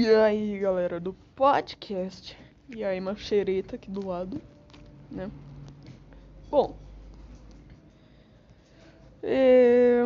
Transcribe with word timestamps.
E 0.00 0.08
aí, 0.14 0.56
galera 0.60 1.00
do 1.00 1.12
podcast. 1.34 2.38
E 2.68 2.84
aí, 2.84 3.00
uma 3.00 3.16
xereta 3.16 3.74
aqui 3.74 3.90
do 3.90 4.06
lado, 4.06 4.40
né? 5.10 5.28
Bom. 6.48 6.78
É... 9.20 10.04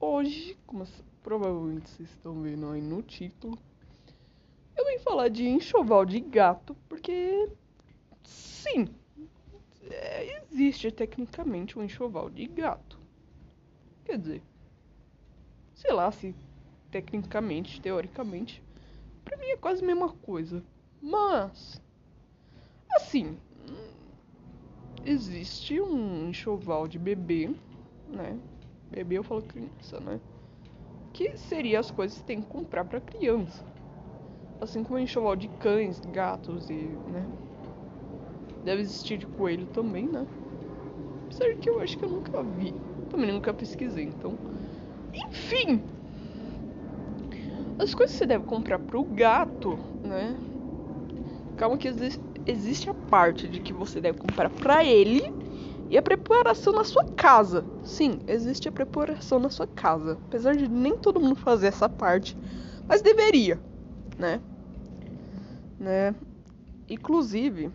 Hoje, 0.00 0.58
como 0.66 0.84
provavelmente 1.22 1.90
vocês 1.90 2.10
estão 2.10 2.42
vendo 2.42 2.68
aí 2.70 2.82
no 2.82 3.02
título, 3.02 3.56
eu 4.76 4.84
vim 4.84 4.98
falar 4.98 5.28
de 5.28 5.46
enxoval 5.46 6.04
de 6.04 6.18
gato, 6.18 6.74
porque 6.88 7.48
sim, 8.24 8.88
é, 9.80 10.42
existe 10.42 10.90
tecnicamente 10.90 11.78
um 11.78 11.84
enxoval 11.84 12.28
de 12.28 12.48
gato. 12.48 12.98
Quer 14.04 14.18
dizer, 14.18 14.42
sei 15.76 15.92
lá 15.92 16.10
se 16.10 16.34
tecnicamente, 16.92 17.80
teoricamente, 17.80 18.62
pra 19.24 19.36
mim 19.38 19.46
é 19.46 19.56
quase 19.56 19.82
a 19.82 19.86
mesma 19.86 20.10
coisa. 20.10 20.62
Mas, 21.00 21.80
assim, 22.94 23.36
existe 25.04 25.80
um 25.80 26.28
enxoval 26.28 26.86
de 26.86 26.98
bebê, 26.98 27.50
né? 28.06 28.38
Bebê 28.90 29.16
eu 29.16 29.24
falo 29.24 29.42
criança, 29.42 29.98
né? 30.00 30.20
Que 31.14 31.36
seria 31.38 31.80
as 31.80 31.90
coisas 31.90 32.18
que 32.18 32.24
tem 32.24 32.42
que 32.42 32.48
comprar 32.48 32.84
para 32.84 33.00
criança. 33.00 33.64
Assim 34.60 34.84
como 34.84 34.98
enxoval 34.98 35.34
de 35.34 35.48
cães, 35.48 35.98
gatos 35.98 36.68
e, 36.68 36.98
né? 37.06 37.26
Deve 38.62 38.82
existir 38.82 39.16
de 39.16 39.26
coelho 39.26 39.66
também, 39.66 40.06
né? 40.06 40.26
Apesar 41.24 41.56
que 41.56 41.68
eu 41.70 41.80
acho 41.80 41.96
que 41.96 42.04
eu 42.04 42.10
nunca 42.10 42.42
vi. 42.42 42.74
Também 43.08 43.32
nunca 43.32 43.52
pesquisei, 43.52 44.04
então. 44.04 44.38
Enfim! 45.14 46.01
As 47.78 47.94
coisas 47.94 48.14
que 48.14 48.18
você 48.18 48.26
deve 48.26 48.44
comprar 48.44 48.78
pro 48.78 49.04
gato, 49.04 49.78
né? 50.02 50.38
Calma 51.56 51.78
que 51.78 51.88
exi 51.88 52.18
existe 52.46 52.90
a 52.90 52.94
parte 52.94 53.48
de 53.48 53.60
que 53.60 53.72
você 53.72 54.00
deve 54.00 54.18
comprar 54.18 54.50
para 54.50 54.84
ele 54.84 55.22
e 55.88 55.96
a 55.96 56.02
preparação 56.02 56.72
na 56.72 56.84
sua 56.84 57.04
casa. 57.16 57.64
Sim, 57.84 58.18
existe 58.26 58.68
a 58.68 58.72
preparação 58.72 59.38
na 59.38 59.50
sua 59.50 59.66
casa. 59.66 60.18
Apesar 60.28 60.56
de 60.56 60.68
nem 60.68 60.96
todo 60.96 61.20
mundo 61.20 61.36
fazer 61.36 61.68
essa 61.68 61.88
parte, 61.88 62.36
mas 62.88 63.02
deveria, 63.02 63.60
né? 64.18 64.40
Né? 65.78 66.14
Inclusive, 66.88 67.70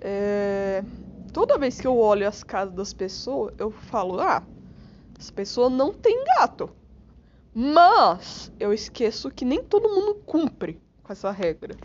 é... 0.00 0.84
toda 1.32 1.58
vez 1.58 1.80
que 1.80 1.86
eu 1.86 1.98
olho 1.98 2.26
as 2.26 2.42
casas 2.42 2.74
das 2.74 2.92
pessoas, 2.92 3.52
eu 3.58 3.70
falo: 3.70 4.20
ah, 4.20 4.42
essa 5.18 5.32
pessoa 5.32 5.68
não 5.68 5.92
tem 5.92 6.24
gato. 6.38 6.70
Mas 7.54 8.50
eu 8.58 8.72
esqueço 8.72 9.30
que 9.30 9.44
nem 9.44 9.62
todo 9.62 9.88
mundo 9.88 10.16
cumpre 10.26 10.80
com 11.02 11.12
essa 11.12 11.30
regra. 11.30 11.76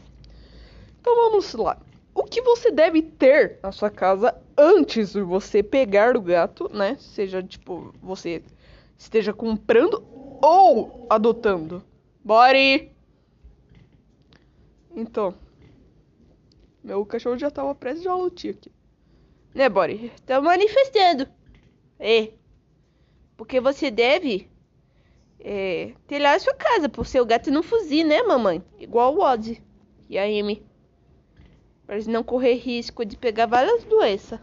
Então 0.99 1.15
vamos 1.15 1.53
lá. 1.53 1.79
O 2.13 2.23
que 2.23 2.41
você 2.41 2.71
deve 2.71 3.01
ter 3.01 3.59
na 3.61 3.71
sua 3.71 3.89
casa 3.89 4.35
antes 4.57 5.13
de 5.13 5.21
você 5.21 5.61
pegar 5.61 6.17
o 6.17 6.21
gato, 6.21 6.69
né? 6.73 6.97
Seja 6.99 7.43
tipo 7.43 7.93
você 8.01 8.43
esteja 8.97 9.31
comprando 9.31 10.03
ou 10.41 11.05
adotando. 11.09 11.83
Bora! 12.23 12.57
Então, 14.95 15.33
meu 16.83 17.05
cachorro 17.05 17.37
já 17.37 17.51
tava 17.51 17.75
prestes 17.75 18.07
a 18.07 18.15
lutir 18.15 18.55
aqui. 18.55 18.71
Né, 19.53 19.69
Bori? 19.69 20.11
Tá 20.25 20.41
manifestando. 20.41 21.27
É. 21.97 22.33
Porque 23.37 23.59
você 23.59 23.89
deve 23.89 24.49
é, 25.39 25.93
telhar 26.07 26.35
a 26.35 26.39
sua 26.39 26.53
casa 26.53 26.89
pro 26.89 27.05
seu 27.05 27.25
gato 27.25 27.49
não 27.49 27.63
fugir, 27.63 28.03
né, 28.03 28.21
mamãe? 28.23 28.63
Igual 28.77 29.15
o 29.15 29.21
Ozzy 29.21 29.61
e 30.09 30.17
a 30.17 30.23
Amy. 30.23 30.63
Pra 31.85 31.95
eles 31.95 32.07
não 32.07 32.23
correr 32.23 32.55
risco 32.55 33.05
de 33.05 33.17
pegar 33.17 33.45
várias 33.45 33.83
doenças. 33.83 34.39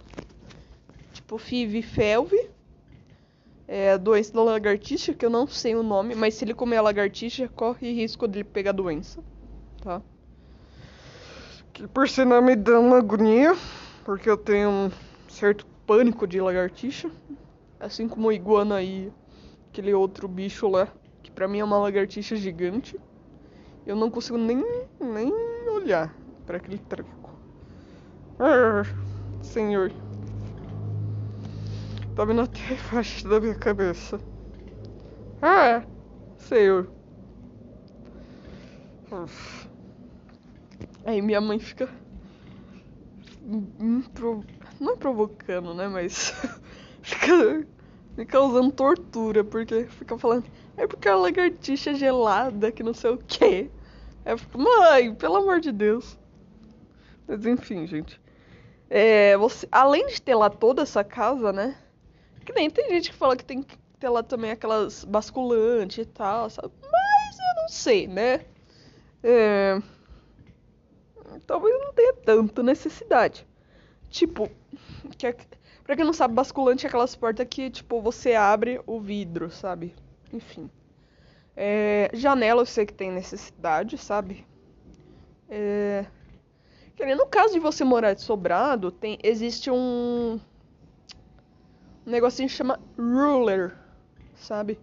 Tipo 1.12 1.38
FIV 1.38 1.82
felve. 1.82 2.50
É 3.69 3.93
a 3.93 3.97
doença 3.97 4.32
da 4.32 4.43
lagartixa, 4.43 5.12
que 5.12 5.26
eu 5.26 5.31
não 5.31 5.47
sei 5.47 5.75
o 5.75 5.82
nome, 5.82 6.15
mas 6.15 6.34
se 6.34 6.44
ele 6.44 6.54
comer 6.54 6.76
a 6.76 6.82
lagartixa, 6.82 7.49
corre 7.49 7.93
risco 7.93 8.28
de 8.28 8.38
ele 8.38 8.44
pegar 8.44 8.72
doença. 8.72 9.22
Tá? 9.82 10.00
Que 11.72 11.87
por 11.88 12.09
sinal 12.09 12.41
me 12.41 12.54
dá 12.54 12.78
uma 12.78 12.99
agonia, 12.99 13.56
porque 14.04 14.31
eu 14.31 14.37
tenho 14.37 14.70
um 14.70 14.91
certo 15.28 15.66
pânico 15.84 16.28
de 16.28 16.41
lagartixa. 16.41 17.10
Assim 17.78 18.09
como 18.09 18.31
iguana 18.31 18.81
e 18.82 19.12
aquele 19.76 19.92
outro 19.92 20.26
bicho 20.26 20.66
lá, 20.69 20.88
que 21.22 21.31
pra 21.31 21.47
mim 21.47 21.59
é 21.59 21.64
uma 21.64 21.76
lagartixa 21.76 22.34
gigante. 22.34 22.98
Eu 23.84 23.94
não 23.94 24.10
consigo 24.10 24.38
nem, 24.38 24.64
nem 24.98 25.31
olhar 25.69 26.14
para 26.47 26.56
aquele 26.56 26.78
treco. 26.78 27.38
Ah, 28.38 28.82
senhor. 29.42 29.92
Tá 32.14 32.25
vendo 32.25 32.41
até 32.41 32.60
embaixo 32.72 33.28
da 33.28 33.38
minha 33.38 33.54
cabeça. 33.54 34.19
Ah, 35.42 35.82
senhor. 36.38 36.91
Aí 41.04 41.20
minha 41.20 41.41
mãe 41.41 41.58
fica. 41.58 41.87
Não 44.81 44.97
provocando, 44.97 45.75
né? 45.75 45.87
Mas. 45.87 46.32
fica 47.03 47.66
me 48.16 48.25
causando 48.25 48.72
tortura, 48.72 49.44
porque 49.44 49.84
fica 49.84 50.16
falando, 50.16 50.44
é 50.77 50.87
porque 50.87 51.09
a 51.09 51.16
lagartixa 51.16 51.94
gelada, 51.94 52.72
que 52.72 52.82
não 52.82 52.94
sei 52.94 53.10
o 53.10 53.19
quê. 53.19 53.71
Fico, 54.38 54.59
mãe, 54.59 55.15
pelo 55.15 55.37
amor 55.37 55.60
de 55.60 55.71
Deus. 55.71 56.19
Mas 57.28 57.44
enfim, 57.44 57.87
gente. 57.87 58.21
É, 58.88 59.37
você, 59.37 59.69
além 59.71 60.06
de 60.06 60.21
ter 60.21 60.34
lá 60.34 60.49
toda 60.49 60.82
essa 60.82 61.05
casa, 61.05 61.53
né? 61.53 61.76
Que 62.44 62.53
nem 62.53 62.71
tem 62.71 62.88
gente 62.88 63.10
que 63.10 63.16
fala 63.16 63.37
que 63.37 63.44
tem 63.44 63.62
que 63.62 63.76
ter 63.99 64.09
lá 64.09 64.22
também 64.22 64.50
aquelas 64.50 65.05
basculantes 65.05 65.99
e 65.99 66.05
tal, 66.05 66.49
sabe? 66.49 66.72
Mas 66.81 67.38
eu 67.38 67.62
não 67.62 67.69
sei, 67.69 68.06
né? 68.06 68.44
É, 69.22 69.81
talvez 71.47 71.78
não 71.81 71.93
tenha 71.93 72.12
tanta 72.12 72.62
necessidade. 72.62 73.47
Tipo, 74.09 74.49
que 75.16 75.26
Pra 75.86 75.94
quem 75.94 76.04
não 76.04 76.12
sabe, 76.12 76.34
basculante 76.34 76.84
é 76.84 76.88
aquelas 76.88 77.14
portas 77.14 77.47
que, 77.48 77.70
tipo, 77.70 78.02
você 78.02 78.34
abre 78.34 78.80
o 78.88 78.98
vidro, 78.98 79.52
sabe? 79.52 79.94
Enfim. 80.32 80.69
É, 81.56 82.10
janela 82.12 82.62
eu 82.62 82.66
sei 82.66 82.84
que 82.84 82.92
tem 82.92 83.12
necessidade, 83.12 83.96
sabe? 83.96 84.44
É, 85.48 86.04
no 87.16 87.26
caso 87.28 87.52
de 87.52 87.60
você 87.60 87.84
morar 87.84 88.14
de 88.14 88.20
sobrado, 88.20 88.91
tem, 88.91 89.16
existe 89.22 89.70
um, 89.70 90.41
um 92.04 92.10
negocinho 92.10 92.48
que 92.48 92.54
chama 92.56 92.80
ruler, 92.98 93.76
sabe? 94.34 94.80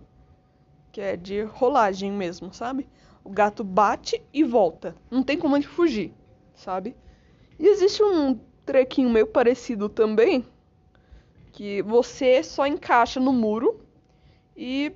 Que 0.89 1.01
é 1.01 1.17
de 1.17 1.41
rolagem 1.41 2.13
mesmo, 2.13 2.53
sabe? 2.53 2.87
O 3.25 3.29
gato 3.29 3.61
bate 3.61 4.23
e 4.33 4.41
volta. 4.41 4.95
Não 5.11 5.21
tem 5.21 5.37
como 5.37 5.57
ele 5.57 5.67
fugir, 5.67 6.13
sabe? 6.55 6.95
E 7.59 7.67
existe 7.67 8.01
um 8.01 8.39
trequinho 8.65 9.09
meio 9.09 9.27
parecido 9.27 9.89
também, 9.89 10.45
que 11.53 11.83
você 11.83 12.43
só 12.43 12.65
encaixa 12.65 13.19
no 13.19 13.31
muro 13.31 13.79
e 14.57 14.91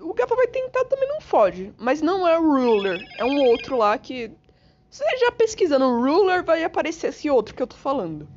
o 0.00 0.14
gato 0.14 0.34
vai 0.36 0.46
tentar 0.46 0.84
também 0.84 1.08
não 1.08 1.20
foge. 1.20 1.74
Mas 1.76 2.00
não 2.00 2.26
é 2.26 2.38
o 2.38 2.42
Ruler, 2.42 3.04
é 3.18 3.24
um 3.24 3.42
outro 3.42 3.76
lá 3.76 3.98
que. 3.98 4.30
Você 4.88 5.04
já 5.18 5.32
pesquisando 5.32 6.00
Ruler 6.00 6.44
vai 6.44 6.62
aparecer 6.62 7.08
esse 7.08 7.28
outro 7.28 7.52
que 7.52 7.60
eu 7.60 7.66
tô 7.66 7.76
falando. 7.76 8.28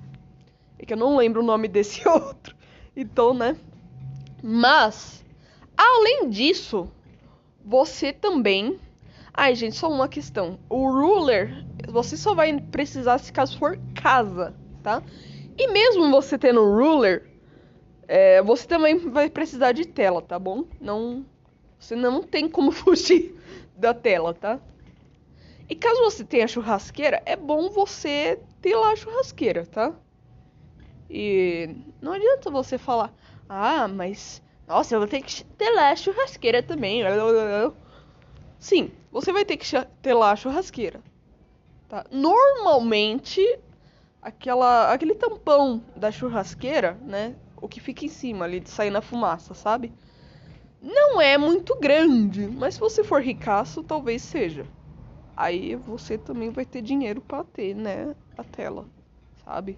É 0.79 0.85
que 0.85 0.93
eu 0.93 0.97
não 0.97 1.15
lembro 1.15 1.41
o 1.41 1.45
nome 1.45 1.67
desse 1.67 2.05
outro. 2.09 2.55
Então, 2.95 3.31
né? 3.31 3.55
Mas, 4.41 5.23
além 5.77 6.29
disso, 6.29 6.91
você 7.63 8.11
também. 8.11 8.79
Ai, 9.31 9.53
gente, 9.53 9.75
só 9.75 9.87
uma 9.87 10.07
questão. 10.07 10.57
O 10.67 10.89
ruler, 10.89 11.63
você 11.87 12.17
só 12.17 12.33
vai 12.33 12.59
precisar 12.59 13.19
se 13.19 13.31
caso 13.31 13.59
for 13.59 13.77
casa, 13.93 14.55
tá? 14.81 15.03
E 15.57 15.67
mesmo 15.67 16.11
você 16.11 16.37
tendo 16.37 16.61
ruler, 16.63 17.25
é, 18.07 18.41
você 18.41 18.67
também 18.67 18.97
vai 19.09 19.29
precisar 19.29 19.71
de 19.71 19.85
tela, 19.85 20.21
tá 20.21 20.37
bom? 20.37 20.65
Não, 20.79 21.25
você 21.79 21.95
não 21.95 22.21
tem 22.21 22.47
como 22.47 22.71
fugir 22.71 23.35
da 23.75 23.93
tela, 23.93 24.33
tá? 24.33 24.59
E 25.69 25.75
caso 25.75 25.99
você 26.01 26.23
tenha 26.23 26.47
churrasqueira, 26.47 27.21
é 27.25 27.35
bom 27.35 27.69
você 27.69 28.39
ter 28.61 28.75
lá 28.75 28.91
a 28.91 28.95
churrasqueira, 28.95 29.65
tá? 29.65 29.93
E 31.09 31.75
não 32.01 32.13
adianta 32.13 32.49
você 32.51 32.77
falar, 32.77 33.13
ah, 33.49 33.87
mas 33.87 34.41
nossa, 34.67 34.95
eu 34.95 34.99
vou 34.99 35.07
ter 35.07 35.21
que 35.21 35.43
ter 35.43 35.69
lá 35.71 35.89
a 35.89 35.95
churrasqueira 35.95 36.61
também. 36.61 37.01
Sim, 38.59 38.91
você 39.11 39.31
vai 39.31 39.45
ter 39.45 39.57
que 39.57 39.65
ter 40.01 40.13
lá 40.13 40.31
a 40.31 40.35
churrasqueira. 40.35 41.01
Tá? 41.87 42.05
Normalmente 42.11 43.41
aquela, 44.21 44.91
aquele 44.93 45.15
tampão 45.15 45.83
da 45.95 46.11
churrasqueira, 46.11 46.93
né? 47.05 47.35
O 47.55 47.67
que 47.67 47.79
fica 47.79 48.05
em 48.05 48.09
cima 48.09 48.45
ali, 48.45 48.59
de 48.59 48.69
sair 48.69 48.91
na 48.91 49.01
fumaça, 49.01 49.53
sabe? 49.53 49.91
não 50.81 51.19
é 51.19 51.37
muito 51.37 51.77
grande, 51.79 52.47
mas 52.47 52.75
se 52.75 52.79
você 52.79 53.03
for 53.03 53.21
ricaço, 53.21 53.83
talvez 53.83 54.21
seja. 54.21 54.65
Aí 55.35 55.75
você 55.75 56.17
também 56.17 56.49
vai 56.49 56.65
ter 56.65 56.81
dinheiro 56.81 57.21
para 57.21 57.43
ter, 57.43 57.75
né, 57.75 58.15
a 58.37 58.43
tela, 58.43 58.85
sabe? 59.45 59.77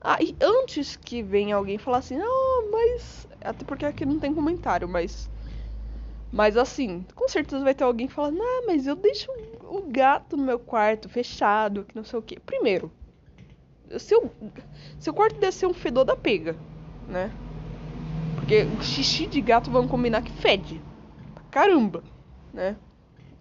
Ah, 0.00 0.18
e 0.22 0.36
antes 0.40 0.96
que 0.96 1.22
venha 1.22 1.56
alguém 1.56 1.78
falar 1.78 1.98
assim, 1.98 2.18
ah, 2.20 2.68
mas. 2.70 3.26
Até 3.40 3.64
porque 3.64 3.86
aqui 3.86 4.04
não 4.06 4.18
tem 4.20 4.34
comentário, 4.34 4.88
mas. 4.88 5.30
Mas 6.30 6.56
assim, 6.56 7.06
com 7.14 7.28
certeza 7.28 7.64
vai 7.64 7.74
ter 7.74 7.84
alguém 7.84 8.08
falando, 8.08 8.40
ah, 8.42 8.64
mas 8.66 8.86
eu 8.86 8.96
deixo 8.96 9.30
o 9.62 9.82
gato 9.90 10.36
no 10.36 10.44
meu 10.44 10.58
quarto 10.58 11.08
fechado, 11.08 11.84
que 11.84 11.96
não 11.96 12.04
sei 12.04 12.18
o 12.18 12.22
quê. 12.22 12.38
Primeiro, 12.44 12.90
seu, 13.98 14.30
seu 14.98 15.14
quarto 15.14 15.38
deve 15.38 15.52
ser 15.52 15.66
um 15.66 15.74
fedor 15.74 16.04
da 16.04 16.16
pega, 16.16 16.56
né? 17.08 17.30
Porque 18.34 18.62
o 18.62 18.82
xixi 18.82 19.26
de 19.26 19.40
gato 19.40 19.70
vamos 19.70 19.90
combinar 19.90 20.22
que 20.22 20.32
fede. 20.32 20.80
Caramba, 21.50 22.02
né? 22.52 22.76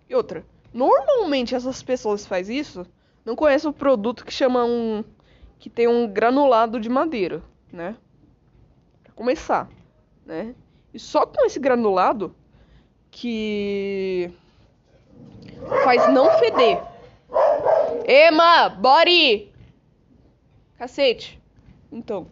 E 0.10 0.16
outra, 0.16 0.46
normalmente 0.74 1.56
essas 1.56 1.82
pessoas 1.82 2.26
fazem 2.26 2.58
isso 2.58 2.86
não 3.26 3.36
conhecem 3.36 3.70
o 3.70 3.74
produto 3.74 4.26
que 4.26 4.34
chama 4.34 4.66
um 4.66 5.04
que 5.58 5.70
tem 5.70 5.88
um 5.88 6.06
granulado 6.08 6.78
de 6.78 6.90
madeira, 6.90 7.42
né? 7.72 7.96
Pra 9.02 9.14
começar, 9.14 9.70
né? 10.26 10.54
E 10.94 11.00
só 11.00 11.26
com 11.26 11.46
esse 11.46 11.58
granulado 11.58 12.36
que 13.10 14.30
faz 15.86 16.12
não 16.12 16.38
feder. 16.38 16.82
Ema, 18.06 18.68
body! 18.68 19.53
Cacete. 20.78 21.42
Então. 21.92 22.28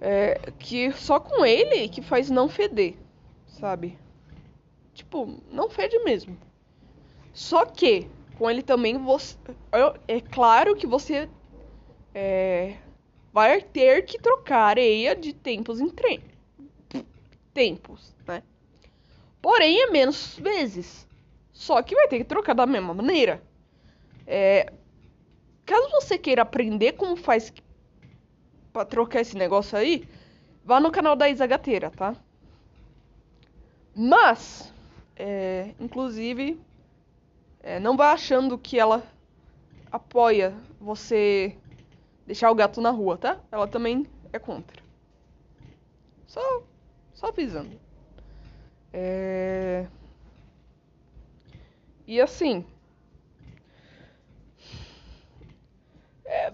É, 0.00 0.52
que 0.58 0.92
só 0.92 1.18
com 1.18 1.44
ele 1.44 1.88
que 1.88 2.02
faz 2.02 2.28
não 2.28 2.48
feder, 2.48 2.94
sabe? 3.46 3.98
Tipo, 4.92 5.40
não 5.50 5.70
fede 5.70 5.98
mesmo. 6.00 6.36
Só 7.32 7.64
que 7.64 8.08
com 8.38 8.50
ele 8.50 8.62
também 8.62 8.98
você. 8.98 9.36
É 10.06 10.20
claro 10.20 10.76
que 10.76 10.86
você 10.86 11.28
é, 12.14 12.76
vai 13.32 13.60
ter 13.60 14.04
que 14.04 14.18
trocar 14.18 14.64
areia 14.64 15.14
de 15.14 15.32
tempos 15.32 15.80
em 15.80 15.88
tre... 15.88 16.22
tempos, 17.52 18.14
né? 18.26 18.42
Porém, 19.40 19.82
é 19.82 19.90
menos 19.90 20.38
vezes. 20.38 21.06
Só 21.52 21.82
que 21.82 21.94
vai 21.94 22.08
ter 22.08 22.18
que 22.18 22.24
trocar 22.24 22.54
da 22.54 22.66
mesma 22.66 22.92
maneira. 22.92 23.42
É, 24.26 24.72
caso 25.66 25.90
você 25.90 26.16
queira 26.16 26.42
aprender 26.42 26.92
como 26.92 27.16
faz 27.16 27.52
para 28.72 28.86
trocar 28.86 29.20
esse 29.20 29.36
negócio 29.36 29.76
aí, 29.76 30.08
vá 30.64 30.80
no 30.80 30.90
canal 30.90 31.16
da 31.16 31.28
Isa 31.28 31.46
Gateira, 31.46 31.90
tá? 31.90 32.16
Mas, 33.94 34.72
é, 35.16 35.74
inclusive, 35.80 36.60
é, 37.60 37.80
não 37.80 37.96
vá 37.96 38.12
achando 38.12 38.56
que 38.56 38.78
ela 38.78 39.02
apoia 39.90 40.54
você 40.80 41.56
deixar 42.26 42.50
o 42.50 42.54
gato 42.54 42.80
na 42.80 42.90
rua, 42.90 43.16
tá? 43.16 43.40
Ela 43.50 43.66
também 43.66 44.06
é 44.32 44.38
contra. 44.38 44.82
Só, 46.26 46.62
só 47.14 47.28
avisando. 47.28 47.80
É... 48.92 49.86
E 52.06 52.20
assim. 52.20 52.64
É... 56.26 56.52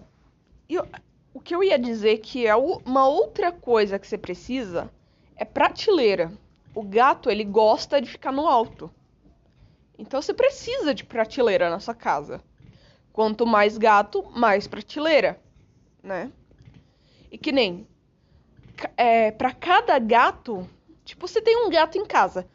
Eu... 0.69 0.87
O 1.35 1.41
que 1.41 1.55
eu 1.55 1.65
ia 1.65 1.79
dizer 1.79 2.19
que 2.19 2.47
é 2.47 2.55
uma 2.55 3.09
outra 3.09 3.51
coisa 3.51 3.99
que 3.99 4.07
você 4.07 4.19
precisa 4.19 4.93
é 5.35 5.47
prateleira. 5.47 6.31
O 6.75 6.83
gato, 6.83 7.31
ele 7.31 7.43
gosta 7.43 8.03
de 8.03 8.11
ficar 8.11 8.33
no 8.33 8.47
alto. 8.47 8.91
Então 9.99 10.21
você 10.21 10.35
precisa 10.35 10.95
de 10.95 11.05
prateleira 11.05 11.71
na 11.71 11.81
sua 11.81 11.95
casa. 11.95 12.43
Quanto 13.13 13.47
mais 13.47 13.79
gato, 13.79 14.23
mais 14.37 14.67
prateleira, 14.67 15.41
né? 16.03 16.31
E 17.31 17.39
que 17.39 17.51
nem 17.51 17.87
é, 18.97 19.31
para 19.31 19.53
cada 19.53 19.99
gato, 19.99 20.69
tipo, 21.05 21.27
você 21.27 21.41
tem 21.41 21.57
um 21.57 21.71
gato 21.71 21.97
em 21.97 22.05
casa. 22.05 22.47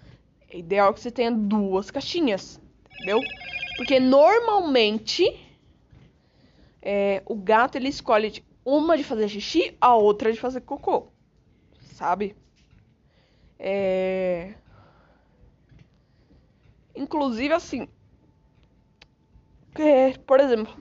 É 0.50 0.58
ideal 0.58 0.94
que 0.94 1.00
você 1.00 1.12
tenha 1.12 1.32
duas 1.32 1.90
caixinhas, 1.90 2.60
entendeu? 2.94 3.20
Porque 3.76 4.00
normalmente 4.00 5.47
é, 6.82 7.22
o 7.26 7.36
gato 7.36 7.76
ele 7.76 7.90
escolhe 7.90 8.44
uma 8.66 8.98
de 8.98 9.04
fazer 9.04 9.30
xixi, 9.30 9.76
a 9.80 9.96
outra 9.96 10.32
de 10.32 10.40
fazer 10.40 10.62
cocô, 10.62 11.08
sabe? 11.82 12.36
É... 13.60 14.54
Inclusive, 16.96 17.54
assim. 17.54 17.88
É, 19.76 20.18
por 20.18 20.40
exemplo. 20.40 20.76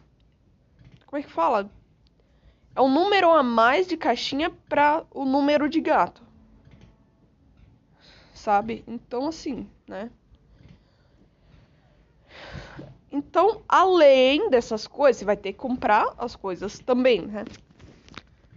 Como 1.07 1.21
é 1.21 1.23
que 1.23 1.31
fala? 1.31 1.71
É 2.75 2.81
um 2.81 2.93
número 2.93 3.31
a 3.31 3.43
mais 3.43 3.87
de 3.87 3.97
caixinha 3.97 4.51
para 4.69 5.05
o 5.11 5.25
número 5.25 5.69
de 5.69 5.81
gato. 5.81 6.23
Sabe? 8.35 8.85
Então, 8.87 9.29
assim, 9.29 9.69
né? 9.87 10.11
Então, 13.17 13.63
além 13.67 14.51
dessas 14.51 14.87
coisas, 14.87 15.21
você 15.21 15.25
vai 15.25 15.39
ter 15.39 15.55
que 15.55 15.59
comprar 15.59 16.13
as 16.19 16.37
coisas 16.37 16.79
também, 16.79 17.23
né? 17.23 17.47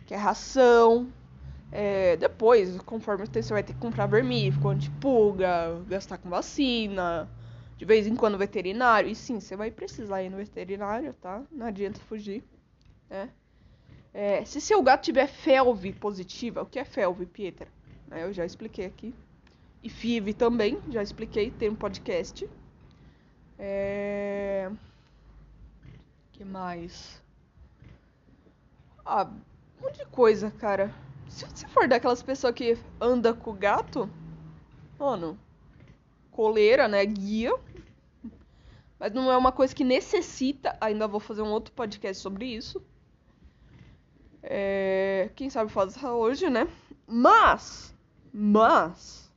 Que 0.06 0.14
é 0.14 0.18
ração. 0.18 1.08
É, 1.72 2.18
depois, 2.18 2.78
conforme 2.82 3.24
o 3.24 3.28
tempo, 3.28 3.46
você 3.46 3.54
vai 3.54 3.64
ter 3.64 3.72
que 3.72 3.80
comprar 3.80 4.06
vermífugo, 4.08 4.68
antipulga, 4.68 5.82
gastar 5.88 6.18
com 6.18 6.30
vacina, 6.30 7.30
de 7.78 7.86
vez 7.86 8.06
em 8.06 8.18
quando 8.18 8.38
veterinário. 8.38 9.10
E 9.10 9.16
sim, 9.16 9.40
você 9.40 9.56
vai 9.56 9.72
precisar 9.72 10.24
ir 10.24 10.30
no 10.30 10.36
veterinário, 10.36 11.14
tá? 11.14 11.42
Não 11.50 11.66
adianta 11.66 11.98
fugir, 12.02 12.44
né? 13.10 13.30
É, 14.14 14.44
se 14.44 14.60
seu 14.60 14.84
gato 14.84 15.06
tiver 15.06 15.28
felve 15.28 15.94
positiva, 15.94 16.64
o 16.64 16.66
que 16.66 16.80
é 16.80 16.84
felve, 16.84 17.26
Pietra? 17.26 17.70
É, 18.12 18.24
eu 18.24 18.34
já 18.34 18.46
expliquei 18.46 18.86
aqui. 18.86 19.16
E 19.82 19.90
FIV 19.90 20.34
também, 20.34 20.80
já 20.90 21.02
expliquei, 21.02 21.50
tem 21.50 21.70
um 21.70 21.76
podcast. 21.76 22.46
É... 23.60 23.89
mais? 26.50 27.22
Ah, 29.06 29.30
um 29.80 29.84
monte 29.84 30.00
de 30.00 30.06
coisa, 30.08 30.52
cara. 30.52 30.94
Se 31.30 31.46
você 31.46 31.68
for 31.68 31.88
daquelas 31.88 32.22
pessoas 32.22 32.54
que 32.54 32.78
anda 33.00 33.34
com 33.34 33.54
gato, 33.54 34.10
mano, 34.98 35.40
coleira, 36.32 36.88
né? 36.88 37.06
Guia. 37.06 37.54
Mas 39.00 39.14
não 39.14 39.32
é 39.32 39.38
uma 39.38 39.52
coisa 39.52 39.74
que 39.74 39.84
necessita. 39.84 40.76
Ainda 40.82 41.08
vou 41.08 41.20
fazer 41.20 41.42
um 41.42 41.52
outro 41.52 41.74
podcast 41.74 42.22
sobre 42.22 42.46
isso. 42.46 42.82
É, 44.42 45.30
quem 45.36 45.50
sabe 45.50 45.72
fazer 45.72 46.06
hoje, 46.06 46.50
né? 46.50 46.68
Mas, 47.08 47.96
mas, 48.32 49.32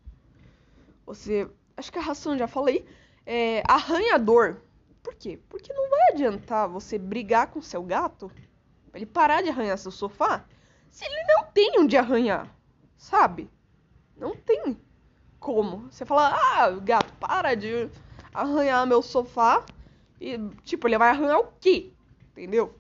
você, 1.07 1.49
acho 1.77 1.93
que 1.93 1.99
a 1.99 2.03
ração 2.03 2.37
já 2.37 2.47
falei, 2.47 2.87
é, 3.25 3.63
arranhador. 3.67 4.61
Por 5.03 5.15
quê? 5.15 5.39
Porque 5.49 5.73
não 5.73 5.91
vai 5.91 6.13
adiantar 6.13 6.69
você 6.69 6.99
brigar 6.99 7.49
com 7.49 7.61
seu 7.61 7.83
gato 7.83 8.31
pra 8.91 8.99
ele 8.99 9.07
parar 9.07 9.43
de 9.43 9.49
arranhar 9.49 9.77
seu 9.79 9.91
sofá 9.91 10.45
se 10.93 11.05
ele 11.07 11.25
não 11.27 11.45
tem 11.47 11.81
onde 11.81 11.97
arranhar, 11.97 12.55
sabe? 12.97 13.51
Não 14.17 14.37
tem 14.37 14.77
como. 15.41 15.91
Você 15.91 16.05
fala, 16.05 16.35
ah, 16.35 16.71
gato, 16.71 17.13
para 17.15 17.55
de 17.55 17.91
arranhar 18.33 18.87
meu 18.87 19.03
sofá. 19.03 19.65
E, 20.21 20.39
tipo, 20.63 20.87
ele 20.87 20.99
vai 20.99 21.09
arranhar 21.09 21.41
o 21.41 21.53
quê? 21.59 21.93
Entendeu? 22.31 22.79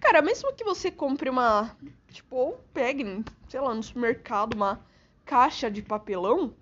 Cara, 0.00 0.20
mesmo 0.20 0.52
que 0.52 0.64
você 0.64 0.90
compre 0.90 1.30
uma. 1.30 1.74
Tipo, 2.08 2.36
ou 2.36 2.64
pegue, 2.74 3.24
sei 3.48 3.60
lá, 3.60 3.72
no 3.72 3.82
supermercado, 3.82 4.54
uma 4.54 4.84
caixa 5.24 5.70
de 5.70 5.80
papelão. 5.80 6.54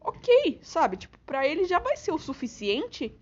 Ok, 0.00 0.60
sabe? 0.62 0.98
Tipo, 0.98 1.18
pra 1.20 1.48
ele 1.48 1.64
já 1.64 1.78
vai 1.78 1.96
ser 1.96 2.12
o 2.12 2.18
suficiente 2.18 3.18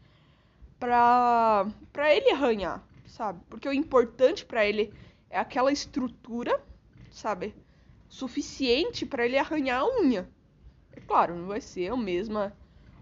pra, 0.82 1.64
pra 1.92 2.12
ele 2.12 2.32
arranhar, 2.32 2.84
sabe? 3.06 3.40
Porque 3.48 3.68
o 3.68 3.72
importante 3.72 4.44
para 4.44 4.66
ele 4.66 4.92
é 5.30 5.38
aquela 5.38 5.70
estrutura, 5.70 6.60
sabe? 7.08 7.54
Suficiente 8.08 9.06
para 9.06 9.24
ele 9.24 9.38
arranhar 9.38 9.82
a 9.82 10.00
unha. 10.00 10.28
É 10.90 10.98
claro, 11.00 11.36
não 11.36 11.46
vai 11.46 11.60
ser 11.60 11.92
a 11.92 11.96
mesma. 11.96 12.52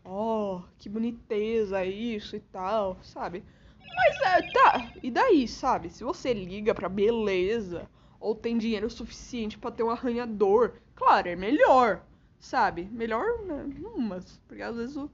Oh, 0.05 0.61
que 0.79 0.91
boniteza 0.91 1.83
isso 1.83 2.37
e 2.37 2.41
tal, 2.41 2.99
sabe? 3.03 3.43
Mas 3.79 4.21
é, 4.21 4.53
tá. 4.53 4.93
E 5.03 5.11
daí, 5.11 5.49
sabe? 5.49 5.89
Se 5.89 6.05
você 6.05 6.35
liga 6.35 6.75
pra 6.75 6.87
beleza 6.87 7.89
ou 8.21 8.35
tem 8.35 8.59
dinheiro 8.59 8.91
suficiente 8.91 9.57
para 9.57 9.71
ter 9.71 9.85
um 9.85 9.91
arranhador, 9.91 10.75
claro, 10.95 11.31
é 11.31 11.35
melhor, 11.35 12.05
sabe? 12.39 12.85
Melhor 12.93 13.43
né, 13.47 13.67
umas. 13.95 14.39
Porque 14.47 14.63
às 14.63 14.77
vezes 14.77 14.97
o. 14.99 15.11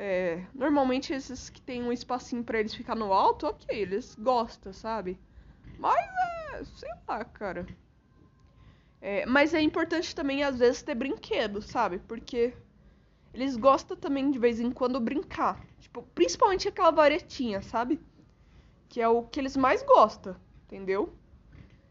É, 0.00 0.46
normalmente 0.54 1.12
esses 1.12 1.50
que 1.50 1.60
tem 1.60 1.82
um 1.82 1.90
espacinho 1.90 2.44
para 2.44 2.60
eles 2.60 2.72
ficar 2.72 2.94
no 2.94 3.12
alto, 3.12 3.48
ok, 3.48 3.76
eles 3.76 4.14
gostam, 4.14 4.72
sabe? 4.72 5.18
Mas 5.76 5.98
é, 6.54 6.64
sei 6.64 6.88
lá, 7.08 7.24
cara. 7.24 7.66
É, 9.00 9.26
mas 9.26 9.54
é 9.54 9.60
importante 9.60 10.14
também, 10.14 10.44
às 10.44 10.60
vezes, 10.60 10.82
ter 10.82 10.94
brinquedo, 10.94 11.60
sabe? 11.60 11.98
Porque 11.98 12.54
eles 13.34 13.56
gostam 13.56 13.96
também, 13.96 14.30
de 14.30 14.38
vez 14.38 14.60
em 14.60 14.70
quando, 14.70 15.00
brincar. 15.00 15.60
Tipo, 15.80 16.02
principalmente 16.14 16.68
aquela 16.68 16.92
varetinha, 16.92 17.60
sabe? 17.60 18.00
Que 18.88 19.00
é 19.00 19.08
o 19.08 19.24
que 19.24 19.40
eles 19.40 19.56
mais 19.56 19.82
gostam, 19.82 20.36
entendeu? 20.66 21.12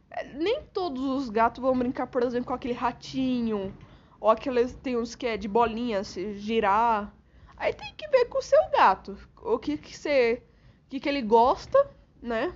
É, 0.10 0.24
nem 0.34 0.64
todos 0.64 1.04
os 1.04 1.30
gatos 1.30 1.62
vão 1.62 1.78
brincar, 1.78 2.08
por 2.08 2.24
exemplo, 2.24 2.48
com 2.48 2.54
aquele 2.54 2.74
ratinho. 2.74 3.74
Ou 4.18 4.30
aqueles. 4.30 4.74
Tem 4.76 4.96
uns 4.96 5.14
que 5.14 5.28
é 5.28 5.36
de 5.36 5.50
bolinha, 5.50 6.06
se 6.06 6.38
girar. 6.38 7.14
Aí 7.58 7.74
tem 7.74 7.94
que 7.96 8.08
ver 8.08 8.26
com 8.26 8.38
o 8.38 8.42
seu 8.42 8.70
gato. 8.72 9.18
O 9.42 9.58
que 9.58 9.78
que 9.78 9.98
você. 9.98 10.44
O 10.86 10.90
que, 10.90 11.00
que 11.00 11.10
ele 11.10 11.22
gosta, 11.22 11.90
né? 12.22 12.54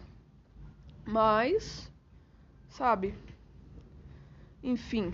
Mas. 1.06 1.92
Sabe? 2.70 3.14
Enfim. 4.64 5.12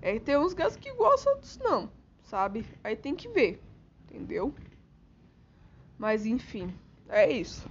É, 0.00 0.18
tem 0.18 0.36
uns 0.36 0.54
gatos 0.54 0.76
que 0.76 0.92
gostam, 0.94 1.32
outros 1.32 1.58
não, 1.58 1.90
sabe? 2.24 2.66
Aí 2.84 2.94
tem 2.94 3.14
que 3.14 3.26
ver, 3.28 3.62
entendeu? 4.04 4.54
Mas 5.98 6.26
enfim, 6.26 6.74
é 7.08 7.32
isso. 7.32 7.66